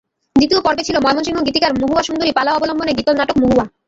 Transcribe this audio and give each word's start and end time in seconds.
দ্বিতীয় 0.35 0.61
পর্বে 0.61 0.83
ছিল 0.87 0.95
ময়মনসিংহ 0.99 1.39
গীতিকার 1.47 1.77
মহুয়া 1.81 2.03
সুন্দরী 2.03 2.31
পালা 2.37 2.51
অবলম্বনে 2.53 2.97
গীতল 2.97 3.15
নাটক 3.17 3.37
মহুয়া। 3.43 3.65